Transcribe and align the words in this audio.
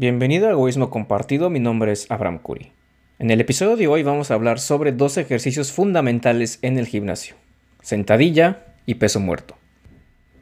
Bienvenido 0.00 0.48
a 0.48 0.52
Egoísmo 0.52 0.88
Compartido, 0.88 1.50
mi 1.50 1.60
nombre 1.60 1.92
es 1.92 2.10
Abraham 2.10 2.38
Curi. 2.38 2.72
En 3.18 3.30
el 3.30 3.38
episodio 3.38 3.76
de 3.76 3.86
hoy 3.86 4.02
vamos 4.02 4.30
a 4.30 4.34
hablar 4.34 4.58
sobre 4.58 4.92
dos 4.92 5.18
ejercicios 5.18 5.72
fundamentales 5.72 6.58
en 6.62 6.78
el 6.78 6.86
gimnasio, 6.86 7.34
sentadilla 7.82 8.64
y 8.86 8.94
peso 8.94 9.20
muerto. 9.20 9.58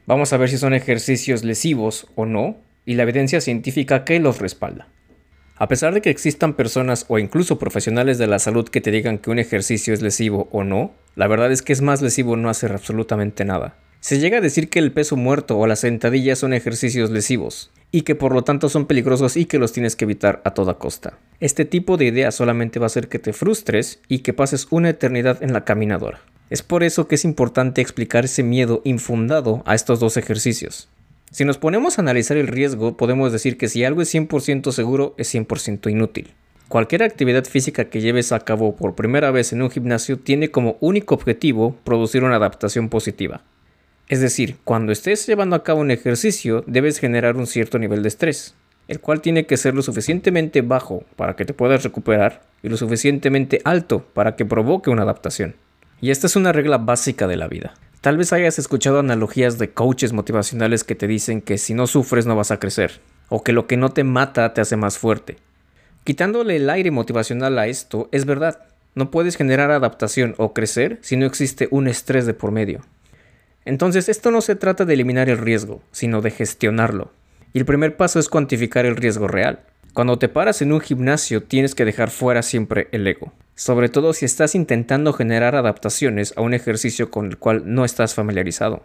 Vamos 0.05 0.31
a 0.31 0.37
ver 0.37 0.47
si 0.47 0.57
son 0.57 0.73
ejercicios 0.73 1.43
lesivos 1.43 2.07
o 2.15 2.25
no 2.25 2.55
y 2.85 2.93
la 2.93 3.03
evidencia 3.03 3.41
científica 3.41 4.05
que 4.05 4.21
los 4.21 4.39
respalda. 4.39 4.87
A 5.57 5.67
pesar 5.67 5.93
de 5.93 5.99
que 5.99 6.09
existan 6.09 6.53
personas 6.53 7.05
o 7.09 7.19
incluso 7.19 7.59
profesionales 7.59 8.17
de 8.17 8.27
la 8.27 8.39
salud 8.39 8.69
que 8.69 8.79
te 8.79 8.91
digan 8.91 9.17
que 9.17 9.29
un 9.29 9.39
ejercicio 9.39 9.93
es 9.93 10.01
lesivo 10.01 10.47
o 10.53 10.63
no, 10.63 10.93
la 11.15 11.27
verdad 11.27 11.51
es 11.51 11.63
que 11.63 11.73
es 11.73 11.81
más 11.81 12.01
lesivo 12.01 12.37
no 12.37 12.49
hacer 12.49 12.71
absolutamente 12.71 13.43
nada. 13.43 13.75
Se 13.99 14.19
llega 14.19 14.37
a 14.37 14.41
decir 14.41 14.69
que 14.69 14.79
el 14.79 14.93
peso 14.93 15.17
muerto 15.17 15.59
o 15.59 15.67
la 15.67 15.75
sentadilla 15.75 16.37
son 16.37 16.53
ejercicios 16.53 17.09
lesivos, 17.09 17.73
y 17.91 18.01
que 18.01 18.15
por 18.15 18.33
lo 18.33 18.43
tanto 18.43 18.69
son 18.69 18.85
peligrosos 18.85 19.37
y 19.37 19.45
que 19.45 19.59
los 19.59 19.73
tienes 19.73 19.95
que 19.95 20.05
evitar 20.05 20.41
a 20.45 20.53
toda 20.53 20.75
costa. 20.75 21.17
Este 21.39 21.65
tipo 21.65 21.97
de 21.97 22.05
idea 22.05 22.31
solamente 22.31 22.79
va 22.79 22.85
a 22.85 22.87
hacer 22.87 23.07
que 23.07 23.19
te 23.19 23.33
frustres 23.33 23.99
y 24.07 24.19
que 24.19 24.33
pases 24.33 24.67
una 24.69 24.89
eternidad 24.89 25.41
en 25.41 25.53
la 25.53 25.65
caminadora. 25.65 26.21
Es 26.49 26.63
por 26.63 26.83
eso 26.83 27.07
que 27.07 27.15
es 27.15 27.25
importante 27.25 27.81
explicar 27.81 28.25
ese 28.25 28.43
miedo 28.43 28.81
infundado 28.83 29.63
a 29.65 29.75
estos 29.75 29.99
dos 29.99 30.17
ejercicios. 30.17 30.89
Si 31.31 31.45
nos 31.45 31.59
ponemos 31.59 31.97
a 31.97 32.01
analizar 32.01 32.37
el 32.37 32.47
riesgo, 32.47 32.97
podemos 32.97 33.31
decir 33.31 33.57
que 33.57 33.69
si 33.69 33.83
algo 33.83 34.01
es 34.01 34.13
100% 34.13 34.71
seguro, 34.71 35.13
es 35.17 35.33
100% 35.33 35.91
inútil. 35.91 36.33
Cualquier 36.69 37.03
actividad 37.03 37.45
física 37.45 37.85
que 37.85 38.01
lleves 38.01 38.31
a 38.31 38.39
cabo 38.39 38.75
por 38.75 38.95
primera 38.95 39.29
vez 39.31 39.53
en 39.53 39.61
un 39.61 39.69
gimnasio 39.69 40.17
tiene 40.19 40.49
como 40.49 40.77
único 40.79 41.15
objetivo 41.15 41.75
producir 41.83 42.23
una 42.23 42.35
adaptación 42.35 42.89
positiva. 42.89 43.41
Es 44.09 44.21
decir, 44.21 44.57
cuando 44.63 44.91
estés 44.91 45.27
llevando 45.27 45.55
a 45.55 45.63
cabo 45.63 45.81
un 45.81 45.91
ejercicio, 45.91 46.63
debes 46.65 46.97
generar 46.97 47.37
un 47.37 47.45
cierto 47.45 47.77
nivel 47.77 48.01
de 48.01 48.07
estrés, 48.07 48.55
el 48.87 48.99
cual 48.99 49.21
tiene 49.21 49.45
que 49.45 49.55
ser 49.55 49.75
lo 49.75 49.83
suficientemente 49.83 50.63
bajo 50.63 51.03
para 51.15 51.35
que 51.35 51.45
te 51.45 51.53
puedas 51.53 51.83
recuperar 51.83 52.41
y 52.63 52.69
lo 52.69 52.77
suficientemente 52.77 53.61
alto 53.65 54.03
para 54.15 54.35
que 54.35 54.45
provoque 54.45 54.89
una 54.89 55.03
adaptación. 55.03 55.55
Y 56.01 56.09
esta 56.09 56.25
es 56.25 56.35
una 56.35 56.51
regla 56.51 56.79
básica 56.79 57.27
de 57.27 57.37
la 57.37 57.47
vida. 57.47 57.75
Tal 58.01 58.17
vez 58.17 58.33
hayas 58.33 58.57
escuchado 58.57 58.97
analogías 58.97 59.59
de 59.59 59.69
coaches 59.69 60.11
motivacionales 60.11 60.83
que 60.83 60.95
te 60.95 61.05
dicen 61.05 61.43
que 61.43 61.59
si 61.59 61.75
no 61.75 61.85
sufres 61.85 62.25
no 62.25 62.35
vas 62.35 62.49
a 62.49 62.57
crecer, 62.57 63.01
o 63.27 63.43
que 63.43 63.53
lo 63.53 63.67
que 63.67 63.77
no 63.77 63.91
te 63.91 64.03
mata 64.03 64.55
te 64.55 64.61
hace 64.61 64.75
más 64.75 64.97
fuerte. 64.97 65.37
Quitándole 66.03 66.55
el 66.55 66.67
aire 66.71 66.89
motivacional 66.89 67.59
a 67.59 67.67
esto, 67.67 68.09
es 68.11 68.25
verdad, 68.25 68.63
no 68.95 69.11
puedes 69.11 69.35
generar 69.35 69.69
adaptación 69.69 70.33
o 70.37 70.55
crecer 70.55 70.97
si 71.01 71.15
no 71.15 71.27
existe 71.27 71.67
un 71.69 71.87
estrés 71.87 72.25
de 72.25 72.33
por 72.33 72.51
medio. 72.51 72.81
Entonces 73.65 74.09
esto 74.09 74.31
no 74.31 74.41
se 74.41 74.55
trata 74.55 74.85
de 74.85 74.93
eliminar 74.93 75.29
el 75.29 75.37
riesgo, 75.37 75.81
sino 75.91 76.21
de 76.21 76.31
gestionarlo. 76.31 77.11
Y 77.53 77.59
el 77.59 77.65
primer 77.65 77.97
paso 77.97 78.19
es 78.19 78.29
cuantificar 78.29 78.85
el 78.85 78.95
riesgo 78.95 79.27
real. 79.27 79.59
Cuando 79.93 80.19
te 80.19 80.29
paras 80.29 80.61
en 80.61 80.71
un 80.71 80.81
gimnasio 80.81 81.43
tienes 81.43 81.75
que 81.75 81.85
dejar 81.85 82.11
fuera 82.11 82.41
siempre 82.43 82.87
el 82.91 83.07
ego, 83.07 83.33
sobre 83.55 83.89
todo 83.89 84.13
si 84.13 84.25
estás 84.25 84.55
intentando 84.55 85.13
generar 85.13 85.55
adaptaciones 85.55 86.33
a 86.37 86.41
un 86.41 86.53
ejercicio 86.53 87.09
con 87.09 87.25
el 87.25 87.37
cual 87.37 87.63
no 87.65 87.85
estás 87.85 88.13
familiarizado. 88.13 88.83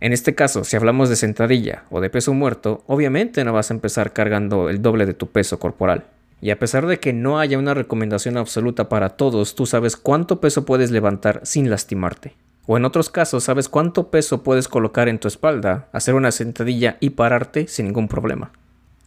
En 0.00 0.12
este 0.12 0.34
caso, 0.34 0.64
si 0.64 0.76
hablamos 0.76 1.08
de 1.08 1.16
sentadilla 1.16 1.84
o 1.90 2.00
de 2.00 2.08
peso 2.08 2.32
muerto, 2.32 2.82
obviamente 2.86 3.44
no 3.44 3.52
vas 3.52 3.70
a 3.70 3.74
empezar 3.74 4.12
cargando 4.12 4.70
el 4.70 4.80
doble 4.80 5.06
de 5.06 5.14
tu 5.14 5.28
peso 5.28 5.58
corporal. 5.58 6.04
Y 6.40 6.50
a 6.50 6.58
pesar 6.58 6.86
de 6.86 7.00
que 7.00 7.12
no 7.12 7.40
haya 7.40 7.58
una 7.58 7.74
recomendación 7.74 8.36
absoluta 8.36 8.88
para 8.88 9.10
todos, 9.10 9.56
tú 9.56 9.66
sabes 9.66 9.96
cuánto 9.96 10.40
peso 10.40 10.64
puedes 10.64 10.92
levantar 10.92 11.40
sin 11.44 11.68
lastimarte. 11.68 12.34
O 12.70 12.76
en 12.76 12.84
otros 12.84 13.08
casos 13.08 13.44
sabes 13.44 13.70
cuánto 13.70 14.10
peso 14.10 14.42
puedes 14.42 14.68
colocar 14.68 15.08
en 15.08 15.18
tu 15.18 15.26
espalda, 15.26 15.88
hacer 15.90 16.14
una 16.14 16.30
sentadilla 16.30 16.98
y 17.00 17.10
pararte 17.10 17.66
sin 17.66 17.86
ningún 17.86 18.08
problema. 18.08 18.52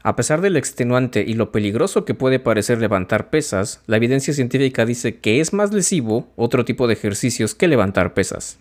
A 0.02 0.16
pesar 0.16 0.42
del 0.42 0.58
extenuante 0.58 1.22
y 1.22 1.36
lo 1.36 1.52
peligroso 1.52 2.04
que 2.04 2.16
puede 2.16 2.40
parecer 2.40 2.80
levantar 2.80 3.30
pesas, 3.30 3.84
la 3.86 3.98
evidencia 3.98 4.34
científica 4.34 4.84
dice 4.84 5.20
que 5.20 5.40
es 5.42 5.54
más 5.54 5.72
lesivo 5.72 6.32
otro 6.38 6.66
tipo 6.66 6.88
de 6.88 6.94
ejercicios 6.94 7.54
que 7.54 7.68
levantar 7.68 8.16
pesas. 8.16 8.58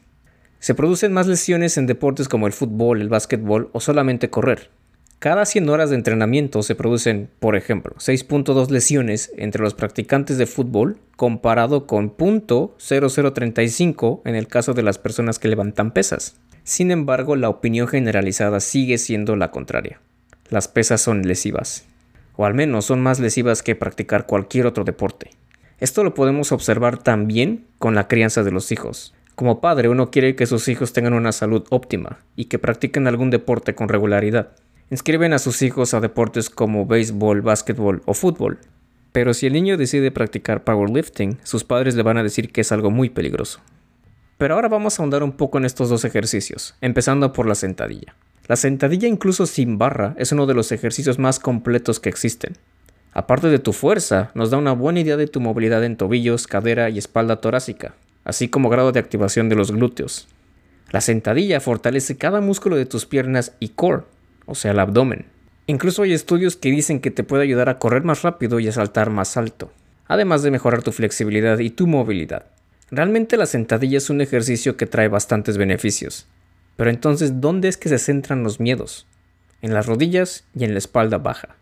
Se 0.59 0.75
producen 0.75 1.15
más 1.15 1.27
lesiones 1.27 1.79
en 1.79 1.87
deportes 1.87 2.29
como 2.29 2.47
el 2.47 2.53
fútbol, 2.53 3.01
el 3.01 3.09
básquetbol 3.09 3.71
o 3.73 3.81
solamente 3.81 4.29
correr. 4.29 4.69
Cada 5.21 5.45
100 5.45 5.69
horas 5.69 5.91
de 5.91 5.97
entrenamiento 5.97 6.63
se 6.63 6.75
producen, 6.75 7.29
por 7.41 7.55
ejemplo, 7.55 7.95
6.2 7.99 8.71
lesiones 8.71 9.31
entre 9.37 9.63
los 9.63 9.75
practicantes 9.75 10.39
de 10.39 10.47
fútbol 10.47 10.97
comparado 11.15 11.87
con 11.87 12.17
.0035 12.17 14.23
en 14.25 14.35
el 14.35 14.49
caso 14.49 14.73
de 14.73 14.83
las 14.83 14.97
personas 14.97 15.39
que 15.39 15.49
levantan 15.49 15.91
pesas. 15.91 16.37
Sin 16.65 16.91
embargo, 16.91 17.37
la 17.37 17.51
opinión 17.51 17.87
generalizada 17.87 18.61
sigue 18.61 18.97
siendo 18.97 19.37
la 19.37 19.51
contraria. 19.51 20.01
Las 20.49 20.69
pesas 20.69 21.03
son 21.03 21.21
lesivas, 21.21 21.85
o 22.37 22.47
al 22.47 22.55
menos 22.55 22.87
son 22.87 23.03
más 23.03 23.21
lesivas 23.21 23.63
que 23.63 23.77
practicar 23.77 24.25
cualquier 24.25 24.65
otro 24.65 24.85
deporte. 24.85 25.33
Esto 25.81 26.03
lo 26.03 26.15
podemos 26.15 26.51
observar 26.51 26.97
también 26.97 27.67
con 27.79 27.95
la 27.95 28.09
crianza 28.09 28.43
de 28.43 28.53
los 28.53 28.73
hijos. 28.73 29.13
Como 29.35 29.61
padre 29.61 29.91
uno 29.91 30.11
quiere 30.11 30.35
que 30.35 30.47
sus 30.47 30.67
hijos 30.69 30.95
tengan 30.95 31.13
una 31.13 31.33
salud 31.33 31.67
óptima 31.69 32.21
y 32.37 32.47
que 32.47 32.59
practiquen 32.59 33.07
algún 33.07 33.29
deporte 33.29 33.75
con 33.75 33.91
regularidad. 33.91 34.53
Inscriben 34.91 35.33
a 35.33 35.39
sus 35.39 35.63
hijos 35.63 35.95
a 35.95 36.01
deportes 36.01 36.51
como 36.51 36.85
béisbol, 36.85 37.43
básquetbol 37.43 38.03
o 38.07 38.15
fútbol. 38.15 38.59
Pero 39.13 39.35
si 39.35 39.47
el 39.47 39.53
niño 39.53 39.77
decide 39.77 40.11
practicar 40.11 40.65
powerlifting, 40.65 41.39
sus 41.45 41.63
padres 41.63 41.95
le 41.95 42.03
van 42.03 42.19
a 42.19 42.25
decir 42.25 42.51
que 42.51 42.63
es 42.63 42.73
algo 42.73 42.91
muy 42.91 43.09
peligroso. 43.09 43.61
Pero 44.37 44.55
ahora 44.55 44.69
vamos 44.69 44.99
a 44.99 45.03
ahondar 45.03 45.23
un 45.23 45.33
poco 45.33 45.59
en 45.59 45.65
estos 45.65 45.91
dos 45.91 46.05
ejercicios, 46.05 46.75
empezando 46.81 47.33
por 47.33 47.47
la 47.47 47.55
sentadilla. 47.55 48.17
La 48.49 48.57
sentadilla 48.57 49.07
incluso 49.07 49.47
sin 49.47 49.79
barra 49.79 50.17
es 50.19 50.33
uno 50.33 50.47
de 50.47 50.55
los 50.55 50.73
ejercicios 50.73 51.21
más 51.21 51.39
completos 51.39 52.01
que 52.01 52.09
existen. 52.09 52.55
Aparte 53.13 53.47
de 53.47 53.61
tu 53.61 53.73
fuerza, 53.73 54.33
nos 54.35 54.51
da 54.51 54.59
una 54.59 54.73
buena 54.73 54.99
idea 54.99 55.17
de 55.17 55.29
tu 55.29 55.41
movilidad 55.41 55.85
en 55.85 55.97
tobillos, 55.97 56.49
cadera 56.49 56.91
y 56.91 56.99
espalda 56.99 57.41
torácica, 57.41 57.95
así 58.25 58.49
como 58.49 58.69
grado 58.69 58.91
de 58.91 58.99
activación 58.99 59.49
de 59.49 59.55
los 59.55 59.71
glúteos. 59.71 60.27
La 60.91 61.01
sentadilla 61.01 61.61
fortalece 61.61 62.17
cada 62.17 62.41
músculo 62.41 62.75
de 62.75 62.87
tus 62.87 63.07
piernas 63.07 63.53
y 63.61 63.69
core, 63.69 64.03
o 64.51 64.55
sea, 64.55 64.73
el 64.73 64.81
abdomen. 64.81 65.27
Incluso 65.67 66.03
hay 66.03 66.13
estudios 66.13 66.57
que 66.57 66.71
dicen 66.71 67.01
que 67.01 67.11
te 67.11 67.25
puede 67.25 67.45
ayudar 67.45 67.69
a 67.69 67.79
correr 67.79 68.03
más 68.03 68.23
rápido 68.23 68.59
y 68.61 68.69
a 68.69 68.73
saltar 68.73 69.09
más 69.09 69.37
alto, 69.37 69.73
además 70.07 70.43
de 70.43 70.51
mejorar 70.51 70.83
tu 70.83 70.93
flexibilidad 70.93 71.61
y 71.61 71.71
tu 71.71 71.87
movilidad. 71.87 72.47
Realmente 72.91 73.37
la 73.37 73.47
sentadilla 73.47 73.99
es 73.99 74.11
un 74.11 74.21
ejercicio 74.21 74.77
que 74.77 74.87
trae 74.87 75.07
bastantes 75.07 75.57
beneficios. 75.57 76.27
Pero 76.77 76.91
entonces, 76.91 77.41
¿dónde 77.41 77.69
es 77.69 77.77
que 77.77 77.89
se 77.89 77.99
centran 77.99 78.43
los 78.43 78.59
miedos? 78.59 79.07
En 79.63 79.73
las 79.73 79.87
rodillas 79.87 80.45
y 80.57 80.65
en 80.65 80.73
la 80.73 80.79
espalda 80.79 81.19
baja. 81.19 81.57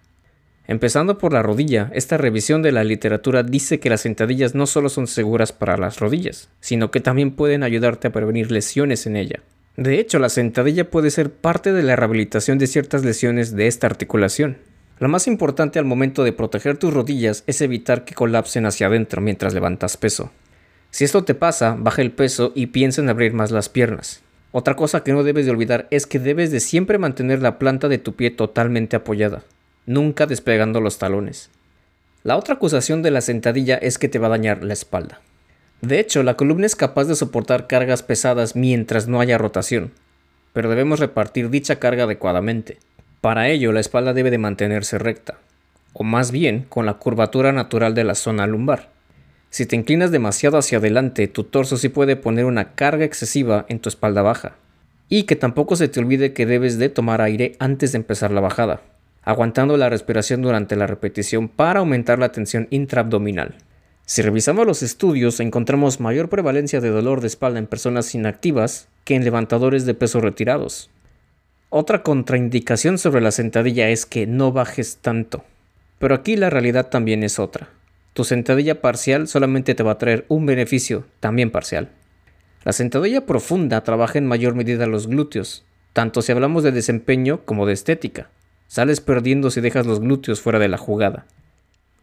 Empezando 0.66 1.18
por 1.18 1.32
la 1.32 1.42
rodilla, 1.42 1.90
esta 1.92 2.16
revisión 2.16 2.62
de 2.62 2.72
la 2.72 2.84
literatura 2.84 3.42
dice 3.42 3.80
que 3.80 3.90
las 3.90 4.02
sentadillas 4.02 4.54
no 4.54 4.66
solo 4.66 4.88
son 4.88 5.06
seguras 5.06 5.52
para 5.52 5.76
las 5.76 5.98
rodillas, 5.98 6.50
sino 6.60 6.90
que 6.90 7.00
también 7.00 7.32
pueden 7.32 7.62
ayudarte 7.62 8.08
a 8.08 8.12
prevenir 8.12 8.50
lesiones 8.50 9.06
en 9.06 9.16
ella. 9.16 9.40
De 9.78 10.00
hecho, 10.00 10.18
la 10.18 10.28
sentadilla 10.28 10.90
puede 10.90 11.12
ser 11.12 11.30
parte 11.30 11.72
de 11.72 11.84
la 11.84 11.94
rehabilitación 11.94 12.58
de 12.58 12.66
ciertas 12.66 13.04
lesiones 13.04 13.54
de 13.54 13.68
esta 13.68 13.86
articulación. 13.86 14.58
Lo 14.98 15.06
más 15.06 15.28
importante 15.28 15.78
al 15.78 15.84
momento 15.84 16.24
de 16.24 16.32
proteger 16.32 16.76
tus 16.76 16.92
rodillas 16.92 17.44
es 17.46 17.60
evitar 17.60 18.04
que 18.04 18.16
colapsen 18.16 18.66
hacia 18.66 18.88
adentro 18.88 19.20
mientras 19.20 19.54
levantas 19.54 19.96
peso. 19.96 20.32
Si 20.90 21.04
esto 21.04 21.22
te 21.22 21.36
pasa, 21.36 21.76
baja 21.78 22.02
el 22.02 22.10
peso 22.10 22.50
y 22.56 22.66
piensa 22.66 23.00
en 23.00 23.08
abrir 23.08 23.34
más 23.34 23.52
las 23.52 23.68
piernas. 23.68 24.20
Otra 24.50 24.74
cosa 24.74 25.04
que 25.04 25.12
no 25.12 25.22
debes 25.22 25.46
de 25.46 25.52
olvidar 25.52 25.86
es 25.92 26.08
que 26.08 26.18
debes 26.18 26.50
de 26.50 26.58
siempre 26.58 26.98
mantener 26.98 27.40
la 27.40 27.60
planta 27.60 27.86
de 27.86 27.98
tu 27.98 28.16
pie 28.16 28.32
totalmente 28.32 28.96
apoyada, 28.96 29.44
nunca 29.86 30.26
despegando 30.26 30.80
los 30.80 30.98
talones. 30.98 31.50
La 32.24 32.36
otra 32.36 32.54
acusación 32.54 33.02
de 33.02 33.12
la 33.12 33.20
sentadilla 33.20 33.76
es 33.76 33.96
que 33.96 34.08
te 34.08 34.18
va 34.18 34.26
a 34.26 34.30
dañar 34.30 34.64
la 34.64 34.72
espalda. 34.72 35.20
De 35.80 36.00
hecho, 36.00 36.22
la 36.22 36.34
columna 36.34 36.66
es 36.66 36.74
capaz 36.74 37.04
de 37.04 37.14
soportar 37.14 37.68
cargas 37.68 38.02
pesadas 38.02 38.56
mientras 38.56 39.06
no 39.06 39.20
haya 39.20 39.38
rotación, 39.38 39.92
pero 40.52 40.68
debemos 40.68 40.98
repartir 40.98 41.50
dicha 41.50 41.78
carga 41.78 42.04
adecuadamente. 42.04 42.78
Para 43.20 43.48
ello, 43.48 43.72
la 43.72 43.80
espalda 43.80 44.12
debe 44.12 44.30
de 44.30 44.38
mantenerse 44.38 44.98
recta, 44.98 45.38
o 45.92 46.02
más 46.02 46.32
bien 46.32 46.66
con 46.68 46.84
la 46.84 46.94
curvatura 46.94 47.52
natural 47.52 47.94
de 47.94 48.04
la 48.04 48.16
zona 48.16 48.46
lumbar. 48.46 48.90
Si 49.50 49.66
te 49.66 49.76
inclinas 49.76 50.10
demasiado 50.10 50.58
hacia 50.58 50.78
adelante, 50.78 51.26
tu 51.28 51.44
torso 51.44 51.76
sí 51.76 51.88
puede 51.88 52.16
poner 52.16 52.44
una 52.44 52.74
carga 52.74 53.04
excesiva 53.04 53.64
en 53.68 53.78
tu 53.78 53.88
espalda 53.88 54.22
baja. 54.22 54.56
Y 55.08 55.22
que 55.22 55.36
tampoco 55.36 55.74
se 55.74 55.88
te 55.88 56.00
olvide 56.00 56.34
que 56.34 56.44
debes 56.44 56.78
de 56.78 56.90
tomar 56.90 57.22
aire 57.22 57.56
antes 57.58 57.92
de 57.92 57.98
empezar 57.98 58.30
la 58.30 58.42
bajada, 58.42 58.82
aguantando 59.22 59.76
la 59.78 59.88
respiración 59.88 60.42
durante 60.42 60.76
la 60.76 60.86
repetición 60.86 61.48
para 61.48 61.80
aumentar 61.80 62.18
la 62.18 62.30
tensión 62.30 62.68
intraabdominal. 62.70 63.54
Si 64.08 64.22
revisamos 64.22 64.66
los 64.66 64.82
estudios, 64.82 65.38
encontramos 65.38 66.00
mayor 66.00 66.30
prevalencia 66.30 66.80
de 66.80 66.88
dolor 66.88 67.20
de 67.20 67.26
espalda 67.26 67.58
en 67.58 67.66
personas 67.66 68.14
inactivas 68.14 68.88
que 69.04 69.14
en 69.14 69.22
levantadores 69.22 69.84
de 69.84 69.92
peso 69.92 70.22
retirados. 70.22 70.88
Otra 71.68 72.02
contraindicación 72.02 72.96
sobre 72.96 73.20
la 73.20 73.32
sentadilla 73.32 73.90
es 73.90 74.06
que 74.06 74.26
no 74.26 74.50
bajes 74.50 74.96
tanto. 75.02 75.44
Pero 75.98 76.14
aquí 76.14 76.36
la 76.36 76.48
realidad 76.48 76.88
también 76.88 77.22
es 77.22 77.38
otra. 77.38 77.68
Tu 78.14 78.24
sentadilla 78.24 78.80
parcial 78.80 79.28
solamente 79.28 79.74
te 79.74 79.82
va 79.82 79.92
a 79.92 79.98
traer 79.98 80.24
un 80.28 80.46
beneficio, 80.46 81.04
también 81.20 81.50
parcial. 81.50 81.90
La 82.64 82.72
sentadilla 82.72 83.26
profunda 83.26 83.84
trabaja 83.84 84.16
en 84.16 84.26
mayor 84.26 84.54
medida 84.54 84.86
los 84.86 85.06
glúteos, 85.06 85.66
tanto 85.92 86.22
si 86.22 86.32
hablamos 86.32 86.62
de 86.62 86.72
desempeño 86.72 87.44
como 87.44 87.66
de 87.66 87.74
estética. 87.74 88.30
Sales 88.68 89.02
perdiendo 89.02 89.50
si 89.50 89.60
dejas 89.60 89.84
los 89.84 90.00
glúteos 90.00 90.40
fuera 90.40 90.58
de 90.58 90.68
la 90.68 90.78
jugada. 90.78 91.26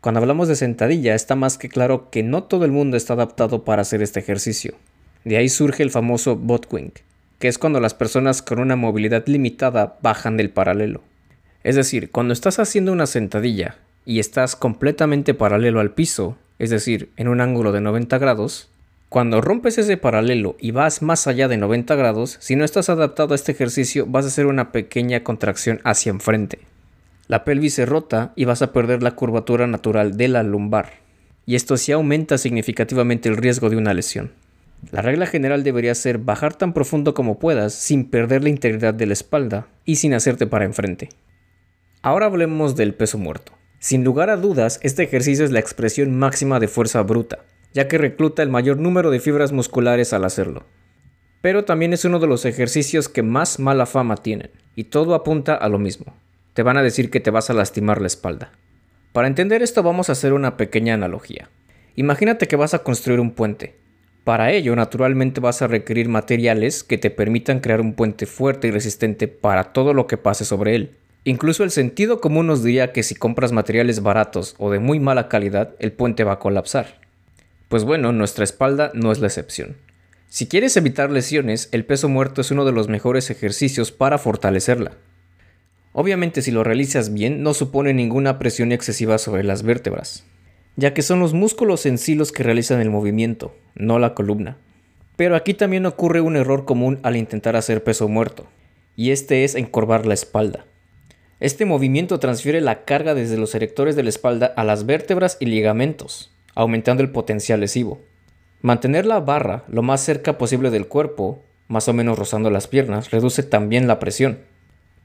Cuando 0.05 0.19
hablamos 0.19 0.47
de 0.47 0.55
sentadilla, 0.55 1.15
está 1.15 1.33
más 1.33 1.57
que 1.57 1.67
claro 1.67 2.11
que 2.11 2.21
no 2.21 2.43
todo 2.43 2.63
el 2.63 2.71
mundo 2.71 2.95
está 2.95 3.13
adaptado 3.13 3.63
para 3.63 3.81
hacer 3.81 4.03
este 4.03 4.19
ejercicio. 4.19 4.75
De 5.23 5.35
ahí 5.35 5.49
surge 5.49 5.81
el 5.81 5.89
famoso 5.89 6.35
botwing, 6.35 6.91
que 7.39 7.47
es 7.47 7.57
cuando 7.57 7.79
las 7.79 7.95
personas 7.95 8.43
con 8.43 8.59
una 8.59 8.75
movilidad 8.75 9.25
limitada 9.25 9.97
bajan 10.03 10.37
del 10.37 10.51
paralelo. 10.51 11.01
Es 11.63 11.75
decir, 11.75 12.11
cuando 12.11 12.33
estás 12.33 12.59
haciendo 12.59 12.91
una 12.91 13.07
sentadilla 13.07 13.77
y 14.05 14.19
estás 14.19 14.55
completamente 14.55 15.33
paralelo 15.33 15.79
al 15.79 15.95
piso, 15.95 16.37
es 16.59 16.69
decir, 16.69 17.09
en 17.17 17.27
un 17.27 17.41
ángulo 17.41 17.71
de 17.71 17.81
90 17.81 18.19
grados, 18.19 18.69
cuando 19.09 19.41
rompes 19.41 19.79
ese 19.79 19.97
paralelo 19.97 20.55
y 20.59 20.69
vas 20.69 21.01
más 21.01 21.25
allá 21.25 21.47
de 21.47 21.57
90 21.57 21.95
grados, 21.95 22.37
si 22.41 22.55
no 22.55 22.63
estás 22.63 22.89
adaptado 22.89 23.33
a 23.33 23.35
este 23.37 23.53
ejercicio 23.53 24.05
vas 24.05 24.25
a 24.25 24.27
hacer 24.27 24.45
una 24.45 24.71
pequeña 24.71 25.23
contracción 25.23 25.81
hacia 25.83 26.11
enfrente. 26.11 26.59
La 27.27 27.43
pelvis 27.43 27.73
se 27.73 27.85
rota 27.85 28.33
y 28.35 28.45
vas 28.45 28.61
a 28.61 28.71
perder 28.71 29.01
la 29.01 29.15
curvatura 29.15 29.65
natural 29.65 30.15
de 30.15 30.27
la 30.27 30.43
lumbar. 30.43 30.93
Y 31.47 31.55
esto 31.55 31.75
sí 31.77 31.91
aumenta 31.91 32.37
significativamente 32.37 33.29
el 33.29 33.37
riesgo 33.37 33.69
de 33.69 33.77
una 33.77 33.93
lesión. 33.93 34.31
La 34.91 35.01
regla 35.01 35.25
general 35.25 35.63
debería 35.63 35.95
ser 35.95 36.19
bajar 36.19 36.53
tan 36.53 36.73
profundo 36.73 37.15
como 37.15 37.39
puedas 37.39 37.73
sin 37.73 38.09
perder 38.09 38.43
la 38.43 38.49
integridad 38.49 38.93
de 38.93 39.07
la 39.07 39.13
espalda 39.13 39.67
y 39.85 39.95
sin 39.95 40.13
hacerte 40.13 40.45
para 40.45 40.65
enfrente. 40.65 41.09
Ahora 42.03 42.27
hablemos 42.27 42.75
del 42.75 42.93
peso 42.93 43.17
muerto. 43.17 43.53
Sin 43.79 44.03
lugar 44.03 44.29
a 44.29 44.37
dudas, 44.37 44.79
este 44.83 45.03
ejercicio 45.03 45.43
es 45.45 45.51
la 45.51 45.59
expresión 45.59 46.15
máxima 46.15 46.59
de 46.59 46.67
fuerza 46.67 47.01
bruta, 47.01 47.39
ya 47.73 47.87
que 47.87 47.97
recluta 47.97 48.43
el 48.43 48.49
mayor 48.49 48.77
número 48.77 49.09
de 49.09 49.19
fibras 49.19 49.51
musculares 49.51 50.13
al 50.13 50.25
hacerlo. 50.25 50.65
Pero 51.41 51.65
también 51.65 51.93
es 51.93 52.05
uno 52.05 52.19
de 52.19 52.27
los 52.27 52.45
ejercicios 52.45 53.09
que 53.09 53.23
más 53.23 53.59
mala 53.59 53.87
fama 53.87 54.17
tienen, 54.17 54.51
y 54.75 54.85
todo 54.85 55.15
apunta 55.15 55.55
a 55.55 55.69
lo 55.69 55.79
mismo. 55.79 56.15
Te 56.55 56.63
van 56.63 56.77
a 56.77 56.83
decir 56.83 57.11
que 57.11 57.19
te 57.19 57.31
vas 57.31 57.49
a 57.49 57.53
lastimar 57.53 57.99
la 57.99 58.07
espalda. 58.07 58.53
Para 59.11 59.27
entender 59.27 59.61
esto 59.61 59.83
vamos 59.83 60.07
a 60.07 60.13
hacer 60.13 60.31
una 60.31 60.55
pequeña 60.55 60.93
analogía. 60.93 61.49
Imagínate 61.97 62.47
que 62.47 62.55
vas 62.55 62.73
a 62.73 62.79
construir 62.79 63.19
un 63.19 63.31
puente. 63.31 63.75
Para 64.23 64.53
ello, 64.53 64.73
naturalmente 64.73 65.41
vas 65.41 65.61
a 65.61 65.67
requerir 65.67 66.07
materiales 66.07 66.85
que 66.85 66.97
te 66.97 67.11
permitan 67.11 67.59
crear 67.59 67.81
un 67.81 67.93
puente 67.93 68.25
fuerte 68.25 68.69
y 68.69 68.71
resistente 68.71 69.27
para 69.27 69.73
todo 69.73 69.93
lo 69.93 70.07
que 70.07 70.15
pase 70.15 70.45
sobre 70.45 70.75
él. 70.75 70.91
Incluso 71.25 71.65
el 71.65 71.71
sentido 71.71 72.21
común 72.21 72.47
nos 72.47 72.63
diría 72.63 72.93
que 72.93 73.03
si 73.03 73.15
compras 73.15 73.51
materiales 73.51 74.01
baratos 74.01 74.55
o 74.57 74.71
de 74.71 74.79
muy 74.79 75.01
mala 75.01 75.27
calidad, 75.27 75.75
el 75.79 75.91
puente 75.91 76.23
va 76.23 76.33
a 76.33 76.39
colapsar. 76.39 77.01
Pues 77.67 77.83
bueno, 77.83 78.13
nuestra 78.13 78.45
espalda 78.45 78.91
no 78.93 79.11
es 79.11 79.19
la 79.19 79.27
excepción. 79.27 79.75
Si 80.29 80.47
quieres 80.47 80.77
evitar 80.77 81.11
lesiones, 81.11 81.67
el 81.73 81.83
peso 81.83 82.07
muerto 82.07 82.39
es 82.39 82.49
uno 82.49 82.63
de 82.63 82.71
los 82.71 82.87
mejores 82.87 83.29
ejercicios 83.29 83.91
para 83.91 84.17
fortalecerla. 84.17 84.93
Obviamente 85.97 86.41
si 86.41 86.51
lo 86.51 86.65
realizas 86.65 87.13
bien 87.13 87.41
no 87.41 87.53
supone 87.53 87.93
ninguna 87.93 88.37
presión 88.37 88.73
excesiva 88.73 89.17
sobre 89.17 89.45
las 89.45 89.63
vértebras, 89.63 90.25
ya 90.75 90.93
que 90.93 91.01
son 91.01 91.21
los 91.21 91.33
músculos 91.33 91.85
en 91.85 91.97
sí 91.97 92.15
los 92.15 92.33
que 92.33 92.43
realizan 92.43 92.81
el 92.81 92.89
movimiento, 92.89 93.55
no 93.75 93.97
la 93.97 94.13
columna. 94.13 94.57
Pero 95.15 95.37
aquí 95.37 95.53
también 95.53 95.85
ocurre 95.85 96.19
un 96.19 96.35
error 96.35 96.65
común 96.65 96.99
al 97.03 97.15
intentar 97.15 97.55
hacer 97.55 97.81
peso 97.81 98.09
muerto, 98.09 98.45
y 98.97 99.11
este 99.11 99.45
es 99.45 99.55
encorvar 99.55 100.05
la 100.05 100.15
espalda. 100.15 100.65
Este 101.39 101.63
movimiento 101.63 102.19
transfiere 102.19 102.59
la 102.59 102.83
carga 102.83 103.13
desde 103.13 103.37
los 103.37 103.55
erectores 103.55 103.95
de 103.95 104.03
la 104.03 104.09
espalda 104.09 104.47
a 104.47 104.65
las 104.65 104.85
vértebras 104.85 105.37
y 105.39 105.45
ligamentos, 105.45 106.29
aumentando 106.55 107.03
el 107.03 107.09
potencial 107.09 107.61
lesivo. 107.61 108.01
Mantener 108.61 109.05
la 109.05 109.21
barra 109.21 109.63
lo 109.69 109.81
más 109.81 110.01
cerca 110.01 110.37
posible 110.37 110.71
del 110.71 110.87
cuerpo, 110.87 111.41
más 111.69 111.87
o 111.87 111.93
menos 111.93 112.19
rozando 112.19 112.49
las 112.49 112.67
piernas, 112.67 113.11
reduce 113.11 113.43
también 113.43 113.87
la 113.87 113.99
presión. 113.99 114.39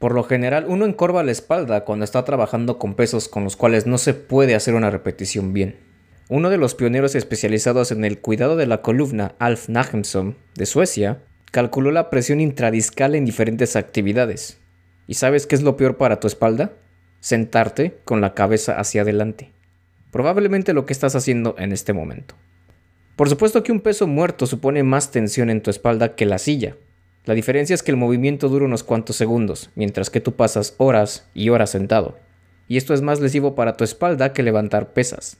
Por 0.00 0.12
lo 0.12 0.24
general, 0.24 0.64
uno 0.66 0.84
encorva 0.84 1.22
la 1.22 1.30
espalda 1.30 1.84
cuando 1.84 2.04
está 2.04 2.24
trabajando 2.24 2.78
con 2.78 2.94
pesos 2.94 3.28
con 3.28 3.44
los 3.44 3.54
cuales 3.54 3.86
no 3.86 3.98
se 3.98 4.14
puede 4.14 4.56
hacer 4.56 4.74
una 4.74 4.90
repetición 4.90 5.52
bien. 5.52 5.76
Uno 6.28 6.50
de 6.50 6.58
los 6.58 6.74
pioneros 6.74 7.14
especializados 7.14 7.92
en 7.92 8.04
el 8.04 8.18
cuidado 8.18 8.56
de 8.56 8.66
la 8.66 8.82
columna, 8.82 9.36
Alf 9.38 9.68
Nachemson, 9.68 10.36
de 10.56 10.66
Suecia, 10.66 11.22
calculó 11.52 11.92
la 11.92 12.10
presión 12.10 12.40
intradiscal 12.40 13.14
en 13.14 13.24
diferentes 13.24 13.76
actividades, 13.76 14.60
¿Y 15.10 15.14
sabes 15.14 15.48
qué 15.48 15.56
es 15.56 15.62
lo 15.62 15.76
peor 15.76 15.96
para 15.96 16.20
tu 16.20 16.28
espalda? 16.28 16.70
Sentarte 17.18 17.98
con 18.04 18.20
la 18.20 18.32
cabeza 18.32 18.78
hacia 18.78 19.02
adelante. 19.02 19.50
Probablemente 20.12 20.72
lo 20.72 20.86
que 20.86 20.92
estás 20.92 21.16
haciendo 21.16 21.56
en 21.58 21.72
este 21.72 21.92
momento. 21.92 22.36
Por 23.16 23.28
supuesto 23.28 23.64
que 23.64 23.72
un 23.72 23.80
peso 23.80 24.06
muerto 24.06 24.46
supone 24.46 24.84
más 24.84 25.10
tensión 25.10 25.50
en 25.50 25.62
tu 25.62 25.70
espalda 25.70 26.14
que 26.14 26.26
la 26.26 26.38
silla. 26.38 26.76
La 27.24 27.34
diferencia 27.34 27.74
es 27.74 27.82
que 27.82 27.90
el 27.90 27.96
movimiento 27.96 28.48
dura 28.48 28.64
unos 28.64 28.82
cuantos 28.82 29.16
segundos, 29.16 29.70
mientras 29.74 30.10
que 30.10 30.20
tú 30.20 30.36
pasas 30.36 30.74
horas 30.78 31.28
y 31.34 31.50
horas 31.50 31.70
sentado. 31.70 32.18
Y 32.66 32.76
esto 32.76 32.94
es 32.94 33.02
más 33.02 33.20
lesivo 33.20 33.54
para 33.54 33.76
tu 33.76 33.84
espalda 33.84 34.32
que 34.32 34.42
levantar 34.42 34.92
pesas. 34.92 35.38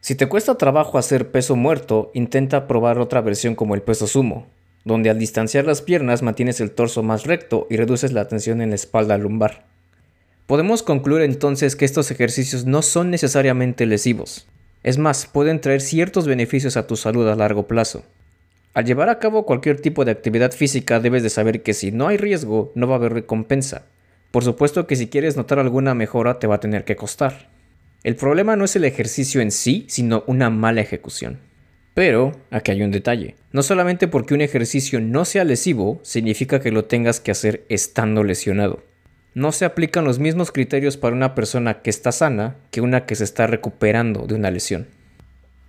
Si 0.00 0.14
te 0.14 0.28
cuesta 0.28 0.56
trabajo 0.56 0.96
hacer 0.96 1.30
peso 1.30 1.56
muerto, 1.56 2.10
intenta 2.14 2.66
probar 2.66 2.98
otra 2.98 3.20
versión 3.20 3.54
como 3.54 3.74
el 3.74 3.82
peso 3.82 4.06
sumo, 4.06 4.46
donde 4.84 5.10
al 5.10 5.18
distanciar 5.18 5.66
las 5.66 5.82
piernas 5.82 6.22
mantienes 6.22 6.60
el 6.60 6.70
torso 6.70 7.02
más 7.02 7.24
recto 7.24 7.66
y 7.68 7.76
reduces 7.76 8.12
la 8.12 8.26
tensión 8.26 8.62
en 8.62 8.70
la 8.70 8.76
espalda 8.76 9.18
lumbar. 9.18 9.66
Podemos 10.46 10.82
concluir 10.82 11.22
entonces 11.22 11.76
que 11.76 11.84
estos 11.84 12.10
ejercicios 12.10 12.64
no 12.64 12.80
son 12.80 13.10
necesariamente 13.10 13.84
lesivos. 13.84 14.48
Es 14.82 14.96
más, 14.96 15.26
pueden 15.26 15.60
traer 15.60 15.82
ciertos 15.82 16.26
beneficios 16.26 16.78
a 16.78 16.86
tu 16.86 16.96
salud 16.96 17.28
a 17.28 17.36
largo 17.36 17.66
plazo. 17.66 18.02
Al 18.72 18.84
llevar 18.84 19.08
a 19.08 19.18
cabo 19.18 19.46
cualquier 19.46 19.80
tipo 19.80 20.04
de 20.04 20.12
actividad 20.12 20.52
física 20.52 21.00
debes 21.00 21.22
de 21.22 21.30
saber 21.30 21.62
que 21.62 21.74
si 21.74 21.90
no 21.90 22.06
hay 22.06 22.16
riesgo 22.16 22.70
no 22.74 22.86
va 22.86 22.94
a 22.94 22.98
haber 22.98 23.12
recompensa. 23.12 23.86
Por 24.30 24.44
supuesto 24.44 24.86
que 24.86 24.94
si 24.94 25.08
quieres 25.08 25.36
notar 25.36 25.58
alguna 25.58 25.94
mejora 25.94 26.38
te 26.38 26.46
va 26.46 26.56
a 26.56 26.60
tener 26.60 26.84
que 26.84 26.94
costar. 26.94 27.48
El 28.04 28.14
problema 28.14 28.54
no 28.54 28.64
es 28.64 28.76
el 28.76 28.84
ejercicio 28.84 29.40
en 29.40 29.50
sí, 29.50 29.86
sino 29.88 30.22
una 30.26 30.50
mala 30.50 30.80
ejecución. 30.80 31.40
Pero 31.94 32.32
aquí 32.50 32.70
hay 32.70 32.82
un 32.82 32.92
detalle. 32.92 33.34
No 33.52 33.62
solamente 33.62 34.06
porque 34.06 34.34
un 34.34 34.40
ejercicio 34.40 35.00
no 35.00 35.24
sea 35.24 35.44
lesivo, 35.44 36.00
significa 36.02 36.60
que 36.60 36.70
lo 36.70 36.84
tengas 36.84 37.18
que 37.18 37.32
hacer 37.32 37.64
estando 37.68 38.22
lesionado. 38.22 38.84
No 39.34 39.52
se 39.52 39.64
aplican 39.64 40.04
los 40.04 40.18
mismos 40.18 40.52
criterios 40.52 40.96
para 40.96 41.14
una 41.14 41.34
persona 41.34 41.82
que 41.82 41.90
está 41.90 42.12
sana 42.12 42.56
que 42.70 42.80
una 42.80 43.04
que 43.04 43.16
se 43.16 43.24
está 43.24 43.46
recuperando 43.46 44.26
de 44.26 44.34
una 44.34 44.50
lesión. 44.50 44.86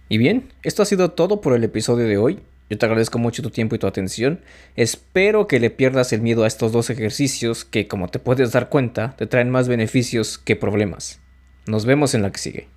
Y 0.07 0.18
bien, 0.19 0.50
esto 0.63 0.83
ha 0.83 0.86
sido 0.86 1.12
todo 1.12 1.42
por 1.42 1.54
el 1.56 1.63
episodio 1.63 2.06
de 2.06 2.18
hoy. 2.18 2.39
Yo 2.71 2.77
te 2.77 2.85
agradezco 2.85 3.19
mucho 3.19 3.44
tu 3.44 3.50
tiempo 3.50 3.75
y 3.75 3.79
tu 3.79 3.85
atención. 3.85 4.39
Espero 4.77 5.45
que 5.45 5.59
le 5.59 5.71
pierdas 5.71 6.13
el 6.13 6.21
miedo 6.21 6.45
a 6.45 6.47
estos 6.47 6.71
dos 6.71 6.89
ejercicios 6.89 7.65
que, 7.65 7.89
como 7.89 8.07
te 8.07 8.18
puedes 8.18 8.53
dar 8.53 8.69
cuenta, 8.69 9.13
te 9.18 9.27
traen 9.27 9.50
más 9.50 9.68
beneficios 9.68 10.38
que 10.38 10.56
problemas. 10.56 11.19
Nos 11.68 11.85
vemos 11.85 12.15
en 12.15 12.21
la 12.21 12.31
que 12.31 12.39
sigue. 12.39 12.68